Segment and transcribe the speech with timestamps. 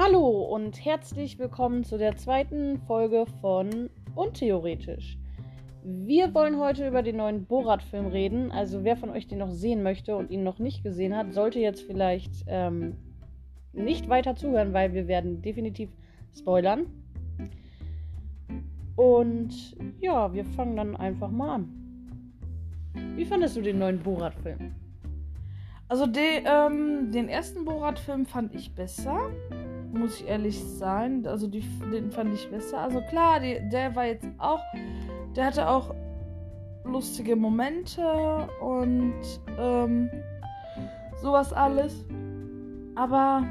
[0.00, 5.18] Hallo und herzlich willkommen zu der zweiten Folge von Untheoretisch.
[5.82, 8.52] Wir wollen heute über den neuen Borat-Film reden.
[8.52, 11.58] Also wer von euch den noch sehen möchte und ihn noch nicht gesehen hat, sollte
[11.58, 12.94] jetzt vielleicht ähm,
[13.72, 15.90] nicht weiter zuhören, weil wir werden definitiv
[16.32, 16.86] spoilern.
[18.94, 22.32] Und ja, wir fangen dann einfach mal an.
[23.16, 24.76] Wie fandest du den neuen Borat-Film?
[25.88, 29.30] Also de, ähm, den ersten Borat-Film fand ich besser,
[29.92, 31.26] muss ich ehrlich sein.
[31.26, 32.80] Also die, den fand ich besser.
[32.80, 34.60] Also klar, die, der war jetzt auch,
[35.36, 35.94] der hatte auch
[36.84, 39.14] lustige Momente und
[39.58, 40.10] ähm,
[41.20, 42.04] sowas alles.
[42.94, 43.44] Aber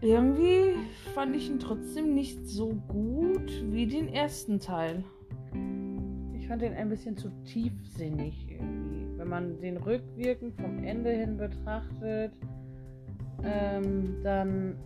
[0.00, 0.74] irgendwie
[1.14, 5.04] fand ich ihn trotzdem nicht so gut wie den ersten Teil.
[6.38, 9.06] Ich fand den ein bisschen zu tiefsinnig irgendwie.
[9.16, 12.32] Wenn man den rückwirkend vom Ende hin betrachtet,
[13.44, 14.76] ähm, dann.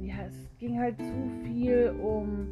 [0.00, 2.48] Ja, es ging halt zu viel um.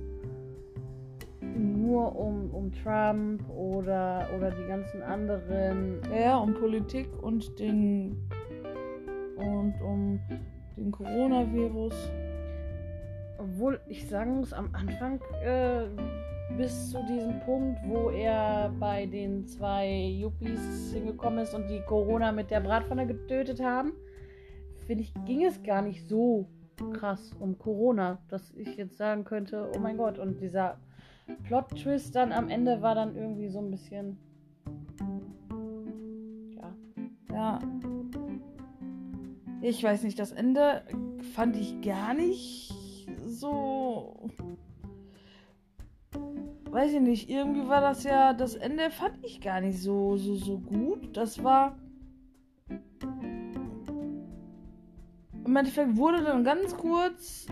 [1.55, 6.01] Nur um, um Trump oder, oder die ganzen anderen.
[6.15, 8.17] Ja, um Politik und den.
[9.37, 10.21] und um
[10.77, 11.95] den Coronavirus.
[13.39, 15.87] Obwohl ich sagen muss, am Anfang äh,
[16.57, 22.33] bis zu diesem Punkt, wo er bei den zwei Yuppies hingekommen ist und die Corona
[22.33, 23.93] mit der Bratpfanne getötet haben,
[24.87, 26.49] finde ich, ging es gar nicht so
[26.93, 30.79] krass um Corona, dass ich jetzt sagen könnte, oh mein Gott, und dieser
[31.45, 34.19] Plot-Twist dann am Ende war dann irgendwie so ein bisschen.
[36.57, 36.75] Ja.
[37.33, 37.59] Ja.
[39.61, 40.83] Ich weiß nicht, das Ende
[41.35, 42.75] fand ich gar nicht
[43.25, 44.29] so
[46.73, 50.35] weiß ich nicht, irgendwie war das ja, das Ende fand ich gar nicht so, so,
[50.37, 51.15] so gut.
[51.17, 51.77] Das war.
[55.45, 57.47] Im Endeffekt wurde dann ganz kurz,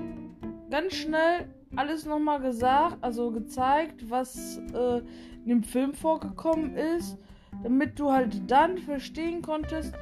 [0.70, 4.98] ganz schnell alles nochmal gesagt, also gezeigt, was äh,
[5.44, 7.18] in dem Film vorgekommen ist,
[7.62, 9.94] damit du halt dann verstehen konntest,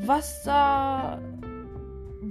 [0.00, 1.20] was da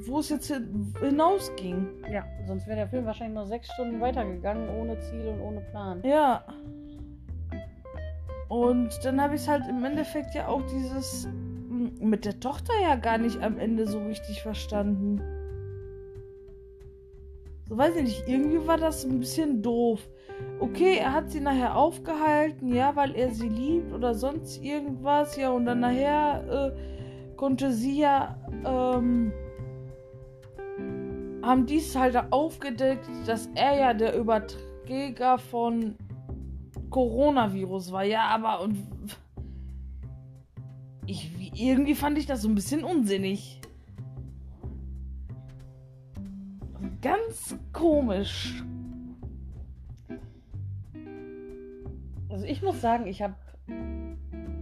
[0.08, 0.54] wo es jetzt
[1.00, 1.88] hinausging.
[2.12, 6.02] Ja, sonst wäre der Film wahrscheinlich noch sechs Stunden weitergegangen, ohne Ziel und ohne Plan.
[6.04, 6.44] Ja.
[8.50, 11.28] Und dann habe ich es halt im Endeffekt ja auch dieses
[12.00, 15.22] mit der Tochter ja gar nicht am Ende so richtig verstanden.
[17.70, 20.02] So weiß ich nicht, irgendwie war das ein bisschen doof.
[20.60, 25.52] Okay, er hat sie nachher aufgehalten, ja, weil er sie liebt oder sonst irgendwas, ja,
[25.52, 29.32] und dann nachher äh, konnte sie ja ähm,
[31.42, 35.96] haben dies halt aufgedeckt, dass er ja der Überträger von
[36.90, 38.04] Coronavirus war.
[38.04, 38.78] Ja, aber und
[41.06, 43.60] ich irgendwie fand ich das so ein bisschen unsinnig.
[47.02, 48.64] Ganz komisch.
[52.30, 53.36] Also ich muss sagen, ich habe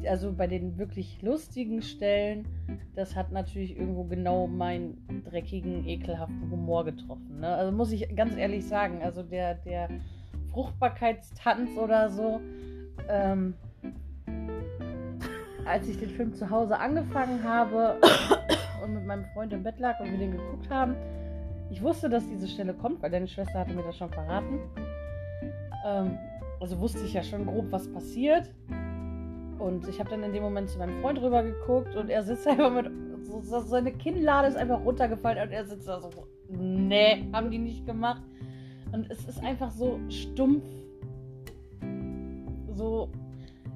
[0.08, 2.48] also bei den wirklich lustigen Stellen,
[2.96, 4.48] das hat natürlich irgendwo genau
[5.24, 7.40] dreckigen, ekelhaften Humor getroffen.
[7.40, 7.48] Ne?
[7.48, 9.90] Also muss ich ganz ehrlich sagen, also der, der
[10.52, 12.42] Fruchtbarkeitstanz oder so,
[13.08, 13.54] ähm,
[15.66, 18.00] als ich den Film zu Hause angefangen habe
[18.84, 20.96] und mit meinem Freund im Bett lag und wir den geguckt haben,
[21.72, 24.60] ich wusste, dass diese Stelle kommt, weil deine Schwester hatte mir das schon verraten.
[25.86, 26.18] Ähm,
[26.60, 28.52] also wusste ich ja schon grob, was passiert.
[29.60, 32.48] Und ich habe dann in dem Moment zu meinem Freund rüber geguckt und er sitzt
[32.48, 32.90] einfach mit.
[33.42, 36.10] So, seine Kinnlade ist einfach runtergefallen und er sitzt da so.
[36.50, 38.24] Nee, haben die nicht gemacht.
[38.92, 40.64] Und es ist einfach so stumpf.
[42.76, 43.10] So.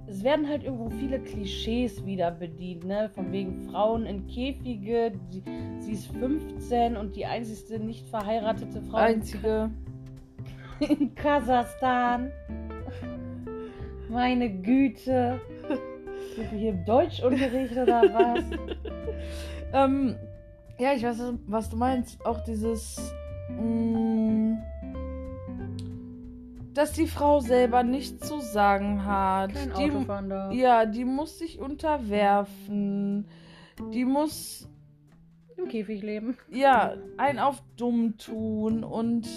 [0.05, 3.09] Es werden halt irgendwo viele Klischees wieder bedient, ne?
[3.15, 5.13] Von wegen Frauen in Käfige.
[5.31, 5.41] Die,
[5.79, 8.97] sie ist 15 und die einzigste nicht verheiratete Frau.
[8.97, 9.71] Einzige.
[10.79, 12.31] In Kasachstan.
[14.09, 15.39] Meine Güte.
[16.35, 18.43] Sind wir hier im Deutschunterricht oder was?
[19.73, 20.15] ähm,
[20.77, 22.25] ja, ich weiß, was du meinst.
[22.25, 23.13] Auch dieses.
[23.49, 24.63] Mh, mm,
[26.73, 29.53] dass die Frau selber nichts zu sagen hat.
[29.53, 30.51] Kein die, Autofahren.
[30.53, 33.27] Ja, die muss sich unterwerfen.
[33.91, 34.67] Die muss
[35.57, 36.37] im Käfig leben.
[36.49, 39.27] Ja, ein auf dumm tun und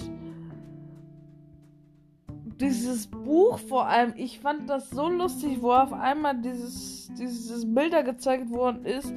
[2.61, 8.02] dieses Buch vor allem, ich fand das so lustig, wo auf einmal dieses, dieses Bilder
[8.02, 9.12] gezeigt worden ist,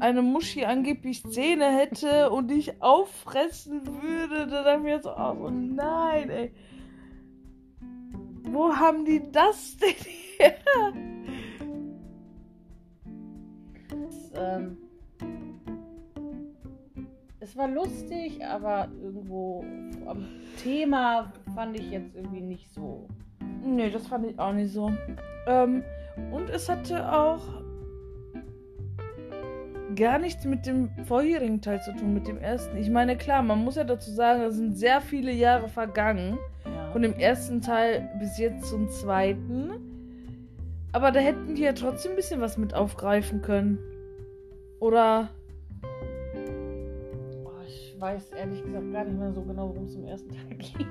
[0.00, 4.46] eine Muschi angeblich Zähne hätte und dich auffressen würde.
[4.46, 6.52] Da dachte ich mir so, oh nein, ey.
[8.50, 9.94] Wo haben die das denn
[10.38, 10.54] her?
[13.88, 14.76] Das, ähm,
[17.40, 19.64] es war lustig, aber irgendwo
[20.06, 20.26] am
[20.62, 23.08] Thema fand ich jetzt irgendwie nicht so.
[23.62, 24.92] Nee, das fand ich auch nicht so.
[25.46, 25.82] Ähm,
[26.32, 27.65] und es hatte auch
[29.96, 32.76] gar nichts mit dem vorherigen Teil zu tun, mit dem ersten.
[32.76, 36.38] Ich meine, klar, man muss ja dazu sagen, es sind sehr viele Jahre vergangen.
[36.64, 36.92] Ja.
[36.92, 39.70] Von dem ersten Teil bis jetzt zum zweiten.
[40.92, 43.78] Aber da hätten die ja trotzdem ein bisschen was mit aufgreifen können.
[44.80, 45.30] Oder.
[47.44, 50.56] Oh, ich weiß ehrlich gesagt gar nicht mehr so genau, worum es im ersten Teil
[50.58, 50.86] ging.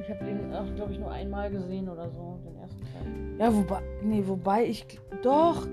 [0.00, 3.40] Ich habe den glaube ich, nur einmal gesehen oder so, den ersten Teil.
[3.40, 3.82] Ja, wobei.
[4.02, 4.86] Nee, wobei ich.
[5.22, 5.66] Doch.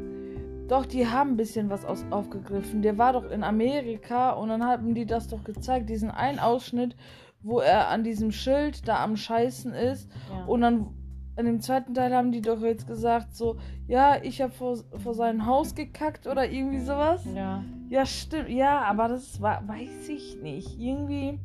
[0.68, 2.82] Doch, die haben ein bisschen was aus, aufgegriffen.
[2.82, 6.96] Der war doch in Amerika und dann haben die das doch gezeigt, diesen einen Ausschnitt,
[7.42, 10.10] wo er an diesem Schild da am Scheißen ist.
[10.30, 10.46] Ja.
[10.46, 10.88] Und dann
[11.36, 13.58] in dem zweiten Teil haben die doch jetzt gesagt, so,
[13.88, 17.26] ja, ich habe vor, vor sein Haus gekackt oder irgendwie sowas.
[17.36, 17.64] ja.
[17.90, 18.50] Ja, stimmt.
[18.50, 20.80] Ja, aber das war, weiß ich nicht.
[20.80, 21.38] Irgendwie.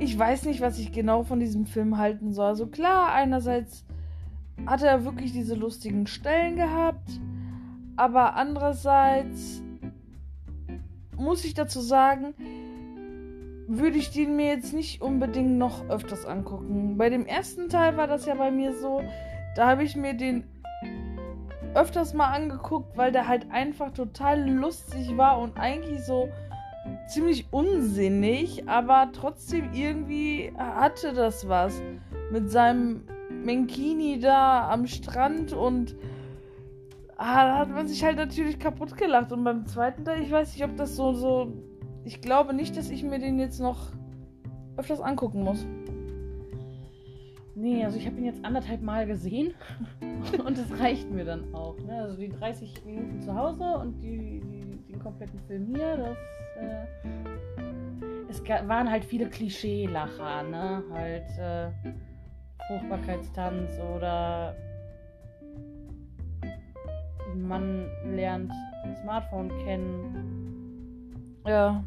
[0.00, 2.46] Ich weiß nicht, was ich genau von diesem Film halten soll.
[2.46, 3.84] Also klar, einerseits
[4.66, 7.20] hat er wirklich diese lustigen Stellen gehabt,
[8.00, 9.62] aber andererseits
[11.16, 12.34] muss ich dazu sagen,
[13.68, 16.96] würde ich den mir jetzt nicht unbedingt noch öfters angucken.
[16.96, 19.02] Bei dem ersten Teil war das ja bei mir so,
[19.54, 20.44] da habe ich mir den
[21.74, 26.30] öfters mal angeguckt, weil der halt einfach total lustig war und eigentlich so
[27.06, 31.82] ziemlich unsinnig, aber trotzdem irgendwie hatte das was.
[32.32, 33.02] Mit seinem
[33.44, 35.94] Menkini da am Strand und
[37.20, 39.30] ah, da hat man sich halt natürlich kaputt gelacht.
[39.30, 41.52] Und beim zweiten Teil, ich weiß nicht, ob das so, so.
[42.04, 43.92] Ich glaube nicht, dass ich mir den jetzt noch
[44.78, 45.66] öfters angucken muss.
[47.54, 49.52] Nee, also ich habe ihn jetzt anderthalb Mal gesehen
[50.46, 51.76] und das reicht mir dann auch.
[51.80, 51.92] Ne?
[51.92, 56.16] Also die 30 Minuten zu Hause und die, die, den kompletten Film hier, das.
[56.56, 56.86] Äh,
[58.30, 60.84] es waren halt viele Klischee-Lacher, ne?
[60.92, 61.70] Halt äh,
[62.68, 64.54] Fruchtbarkeitstanz oder
[67.36, 68.52] man lernt
[68.84, 71.40] ein Smartphone kennen.
[71.46, 71.84] Ja.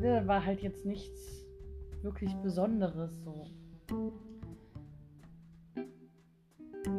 [0.00, 1.46] Ne, war halt jetzt nichts
[2.02, 3.46] wirklich Besonderes so.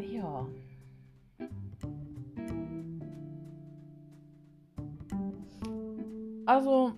[0.02, 0.46] Ja.
[6.46, 6.94] Also,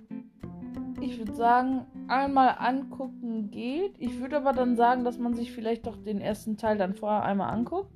[1.01, 3.95] ich würde sagen, einmal angucken geht.
[3.99, 7.23] Ich würde aber dann sagen, dass man sich vielleicht doch den ersten Teil dann vorher
[7.23, 7.91] einmal anguckt.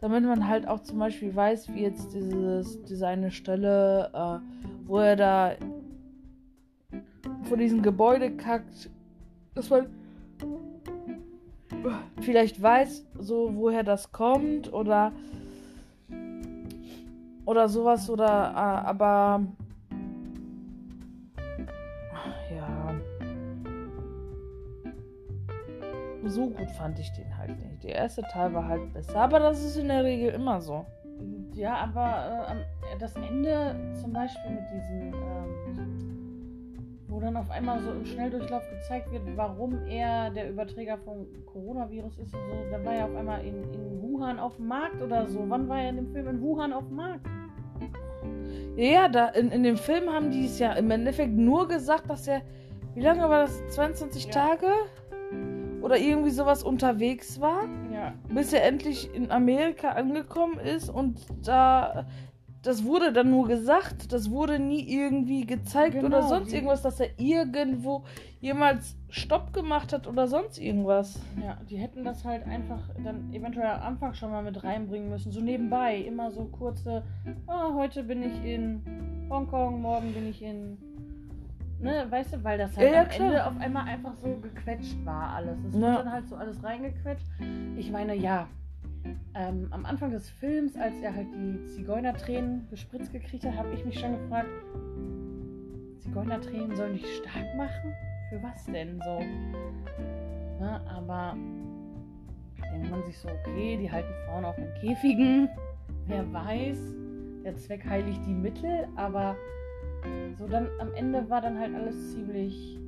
[0.00, 4.38] Damit man halt auch zum Beispiel weiß, wie jetzt dieses, diese eine Stelle, äh,
[4.86, 5.52] wo er da
[7.42, 8.90] vor diesem Gebäude kackt,
[9.54, 9.86] dass man
[12.20, 15.12] vielleicht weiß, so woher das kommt oder
[17.44, 19.46] oder sowas oder äh, aber
[26.30, 27.84] so gut fand ich den halt nicht.
[27.84, 30.84] Der erste Teil war halt besser, aber das ist in der Regel immer so.
[31.54, 37.80] Ja, aber äh, am- das Ende zum Beispiel mit diesem, ähm, wo dann auf einmal
[37.80, 42.84] so im Schnelldurchlauf gezeigt wird, warum er der Überträger vom Coronavirus ist und so, da
[42.84, 45.44] war er auf einmal in, in Wuhan auf dem Markt oder so.
[45.48, 47.26] Wann war er in dem Film in Wuhan auf dem Markt?
[48.76, 52.08] Ja, ja, da in, in dem Film haben die es ja im Endeffekt nur gesagt,
[52.08, 52.42] dass er,
[52.94, 53.66] wie lange war das?
[53.70, 54.30] 22 Ja.
[54.30, 54.66] Tage?
[55.82, 62.06] Oder irgendwie sowas unterwegs war, Ja, bis er endlich in Amerika angekommen ist und da.
[62.60, 66.98] Das wurde dann nur gesagt, das wurde nie irgendwie gezeigt Genau, oder sonst irgendwas, dass
[66.98, 68.02] er irgendwo
[68.40, 71.20] jemals Stopp gemacht hat oder sonst irgendwas.
[71.40, 75.30] ja, die hätten das halt einfach dann eventuell am Anfang schon mal mit reinbringen müssen.
[75.30, 77.04] So nebenbei, immer so kurze,
[77.46, 78.82] ah, heute bin ich in
[79.30, 80.78] Hongkong, morgen bin ich in.
[81.80, 83.28] Ne, weißt du, weil das halt Ja, am klar.
[83.28, 85.58] Ende auf einmal einfach so gequetscht war alles.
[85.64, 85.80] Es Ja.
[85.80, 87.26] wird dann halt so alles reingequetscht.
[87.76, 88.48] Ich meine, ja,
[89.34, 93.84] ähm, am Anfang des Films, als er halt die Zigeunertränen gespritzt gekriegt hat, habe ich
[93.84, 94.48] mich schon gefragt,
[96.00, 97.94] Zigeunertränen sollen dich stark machen?
[98.30, 99.20] Für was denn so?
[100.60, 101.36] Ne, aber
[102.72, 105.48] denkt man sich so, okay, die halten Frauen auch in Käfigen.
[106.06, 106.78] Wer weiß,
[107.44, 109.36] der Zweck heiligt die Mittel, aber
[110.36, 112.78] so dann am Ende war dann halt alles ziemlich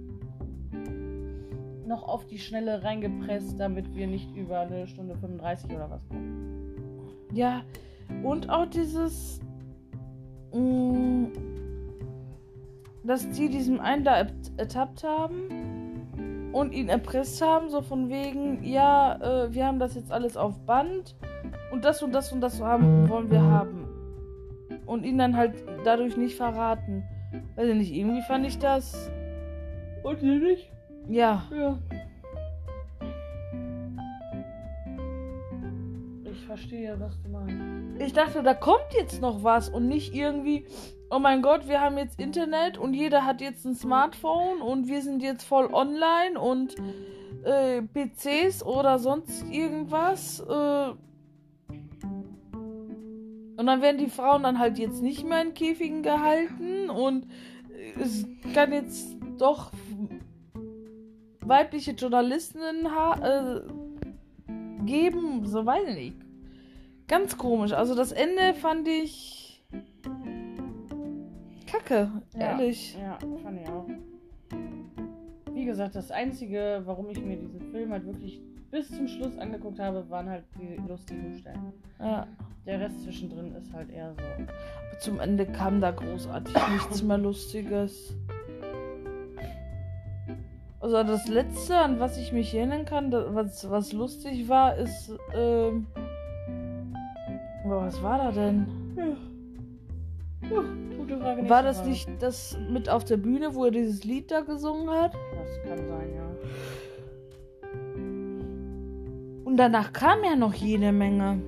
[1.86, 6.70] noch auf die Schnelle reingepresst, damit wir nicht über eine Stunde 35 oder was kommen.
[7.32, 7.62] Ja,
[8.22, 9.40] und auch dieses,
[10.52, 11.28] mh,
[13.04, 14.26] dass die diesem einen da
[14.56, 20.12] ertappt haben und ihn erpresst haben, so von wegen, ja, äh, wir haben das jetzt
[20.12, 21.16] alles auf Band
[21.72, 23.79] und das und das und das haben, wollen wir haben.
[24.90, 25.54] Und ihn dann halt
[25.84, 27.04] dadurch nicht verraten.
[27.54, 29.08] Weiß ich nicht, irgendwie fand ich das.
[30.02, 30.72] Und sie nicht?
[31.08, 31.44] Ja.
[31.56, 31.78] Ja.
[36.24, 38.02] Ich verstehe, was du meinst.
[38.02, 40.66] Ich dachte, da kommt jetzt noch was und nicht irgendwie,
[41.08, 45.02] oh mein Gott, wir haben jetzt Internet und jeder hat jetzt ein Smartphone und wir
[45.02, 46.74] sind jetzt voll online und
[47.44, 50.40] äh, PCs oder sonst irgendwas.
[50.40, 50.94] Äh,
[53.60, 57.26] und dann werden die Frauen dann halt jetzt nicht mehr in Käfigen gehalten und
[58.00, 59.70] es kann jetzt doch
[61.42, 63.60] weibliche Journalistinnen äh,
[64.86, 66.16] geben, so weiß ich nicht.
[67.06, 67.72] Ganz komisch.
[67.72, 69.62] Also das Ende fand ich
[71.66, 72.96] kacke, ehrlich.
[72.98, 73.86] Ja, fand ich auch.
[75.52, 78.40] Wie gesagt, das Einzige, warum ich mir diesen Film halt wirklich
[78.70, 81.72] bis zum Schluss angeguckt habe, waren halt die lustigen Stellen.
[81.98, 82.26] Ja.
[82.66, 84.22] Der Rest zwischendrin ist halt eher so.
[84.22, 88.14] Aber zum Ende kam da großartig nichts mehr Lustiges.
[90.80, 95.12] Also das letzte, an was ich mich erinnern kann, was, was lustig war, ist.
[95.34, 95.86] Ähm,
[97.64, 98.66] aber was war da denn?
[100.50, 101.48] Uh, gute Frage.
[101.48, 101.90] War das Frage.
[101.90, 105.12] nicht das mit auf der Bühne, wo er dieses Lied da gesungen hat?
[105.12, 106.30] Das kann sein, ja.
[109.50, 111.42] Und danach kam ja noch jede Menge.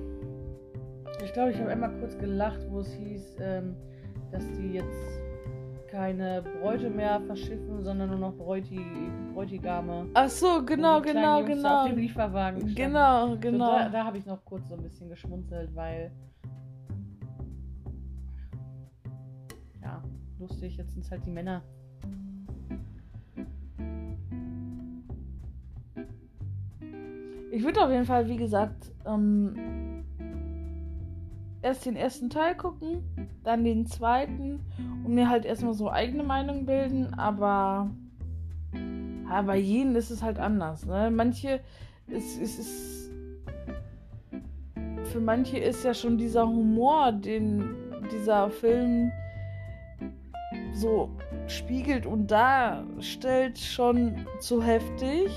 [1.23, 3.77] Ich glaube, ich habe einmal kurz gelacht, wo es hieß, ähm,
[4.29, 5.21] dass die jetzt
[5.89, 8.77] keine Bräute mehr verschiffen, sondern nur noch Bräuti,
[9.33, 10.07] Bräutigame.
[10.15, 11.87] Ach so, genau, genau, Jungs da Auf genau.
[11.87, 12.75] dem Lieferwagen standen.
[12.75, 13.79] Genau, So, genau.
[13.79, 16.11] da da habe ich noch kurz so ein bisschen geschmunzelt, weil.
[19.81, 20.03] Ja,
[20.39, 21.63] lustig, jetzt sind es halt die Männer.
[27.53, 30.03] Ich würde auf jeden Fall, wie gesagt, ähm,
[31.61, 33.03] erst den ersten Teil gucken,
[33.43, 34.61] dann den zweiten
[35.05, 37.91] und mir halt erstmal so eigene Meinung bilden, aber
[39.29, 40.87] ja, bei jedem ist es halt anders.
[40.87, 41.11] Ne?
[41.11, 41.59] Manche,
[42.07, 43.11] es, es ist.
[45.11, 47.75] Für manche ist ja schon dieser Humor, den
[48.11, 49.11] dieser Film
[50.73, 51.11] so
[51.45, 55.29] spiegelt und darstellt, schon zu heftig.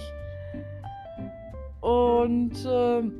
[1.86, 3.12] Und, ähm,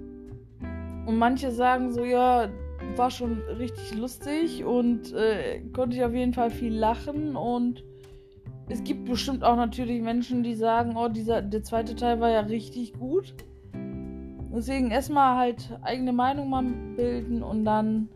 [1.07, 2.49] und manche sagen so, ja,
[2.97, 7.37] war schon richtig lustig und äh, konnte ich auf jeden Fall viel lachen.
[7.37, 7.85] Und
[8.69, 12.41] es gibt bestimmt auch natürlich Menschen, die sagen, oh, dieser, der zweite Teil war ja
[12.41, 13.35] richtig gut.
[14.53, 16.65] Deswegen erstmal halt eigene Meinung mal
[16.97, 18.09] bilden und dann.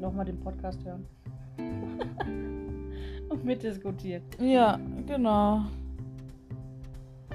[0.00, 1.04] Nochmal den Podcast hören.
[3.28, 4.22] Und mitdiskutieren.
[4.40, 5.62] Ja, genau.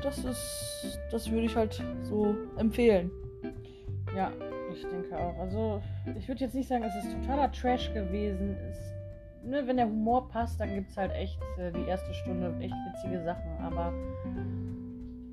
[0.05, 0.99] Das ist.
[1.11, 3.09] Das würde ich halt so empfehlen.
[4.15, 4.31] Ja,
[4.71, 5.37] ich denke auch.
[5.39, 5.81] Also,
[6.17, 8.55] ich würde jetzt nicht sagen, es ist totaler Trash gewesen.
[8.69, 8.77] Es,
[9.43, 12.75] ne, wenn der Humor passt, dann gibt es halt echt äh, die erste Stunde echt
[12.93, 13.57] witzige Sachen.
[13.59, 13.91] Aber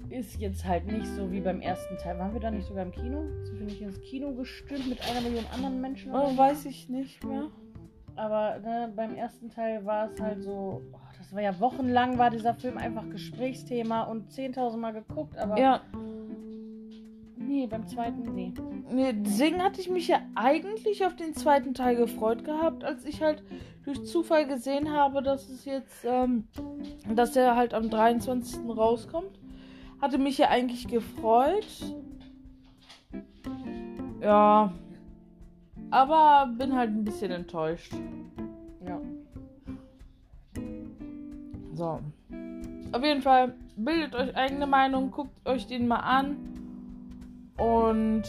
[0.09, 2.19] ist jetzt halt nicht so wie beim ersten Teil.
[2.19, 3.25] Waren wir da nicht sogar im Kino?
[3.45, 6.15] Sind wir nicht ins Kino gestürmt mit einer Million anderen Menschen?
[6.15, 7.49] Oh, weiß ich nicht mehr.
[8.17, 12.29] Aber ne, beim ersten Teil war es halt so, oh, das war ja wochenlang, war
[12.29, 15.81] dieser Film einfach Gesprächsthema und 10.000 Mal geguckt, aber Ja,
[17.39, 18.53] nee, beim zweiten, nee.
[18.91, 23.23] Nee, deswegen hatte ich mich ja eigentlich auf den zweiten Teil gefreut gehabt, als ich
[23.23, 23.43] halt
[23.87, 26.49] durch Zufall gesehen habe, dass es jetzt, ähm,
[27.09, 28.69] dass der halt am 23.
[28.69, 29.41] rauskommt.
[30.03, 31.67] Hatte mich ja eigentlich gefreut.
[34.21, 34.75] Ja.
[35.91, 37.95] Aber bin halt ein bisschen enttäuscht.
[41.75, 42.01] So.
[42.93, 46.37] Auf jeden Fall, bildet euch eigene Meinung, guckt euch den mal an.
[47.57, 48.25] Und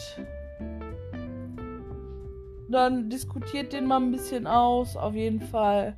[2.70, 4.96] dann diskutiert den mal ein bisschen aus.
[4.96, 5.96] Auf jeden Fall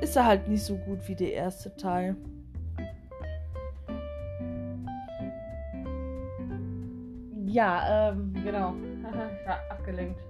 [0.00, 2.16] ist er halt nicht so gut wie der erste Teil.
[7.46, 8.74] Ja, ähm, genau.
[8.82, 9.04] ich
[9.46, 10.20] war abgelenkt.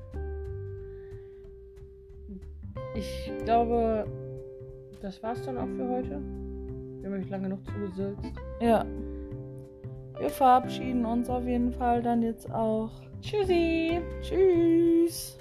[2.94, 4.06] Ich glaube,
[5.04, 6.18] das war's dann auch für heute.
[7.00, 8.24] Wir haben euch lange noch zugesülzt.
[8.60, 8.86] Ja.
[10.18, 12.90] Wir verabschieden uns auf jeden Fall dann jetzt auch.
[13.20, 14.00] Tschüssi!
[14.22, 15.38] Tschüss.